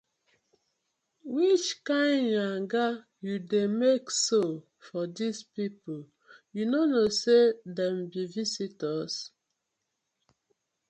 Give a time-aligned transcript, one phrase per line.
[1.35, 2.85] Which kind yanga
[3.25, 4.41] you dey mek so
[4.85, 5.95] for dis pipu,
[6.55, 7.43] yu no kno say
[7.75, 9.15] dem bi visitors?